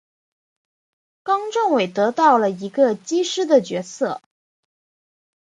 [1.23, 4.19] 冈政伟得到了一个机师的角色。